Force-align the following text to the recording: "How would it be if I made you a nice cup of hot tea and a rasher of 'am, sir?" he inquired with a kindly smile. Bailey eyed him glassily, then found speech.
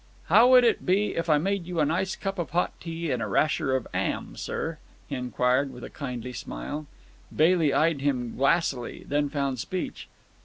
"How 0.29 0.49
would 0.49 0.63
it 0.63 0.83
be 0.83 1.15
if 1.15 1.29
I 1.29 1.37
made 1.37 1.67
you 1.67 1.79
a 1.79 1.85
nice 1.85 2.15
cup 2.15 2.39
of 2.39 2.49
hot 2.49 2.73
tea 2.79 3.11
and 3.11 3.21
a 3.21 3.27
rasher 3.27 3.75
of 3.75 3.87
'am, 3.93 4.35
sir?" 4.35 4.79
he 5.07 5.13
inquired 5.13 5.71
with 5.71 5.83
a 5.83 5.91
kindly 5.91 6.33
smile. 6.33 6.87
Bailey 7.35 7.71
eyed 7.71 8.01
him 8.01 8.35
glassily, 8.35 9.03
then 9.07 9.29
found 9.29 9.59
speech. 9.59 10.07